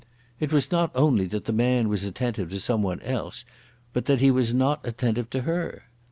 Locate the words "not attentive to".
4.51-5.41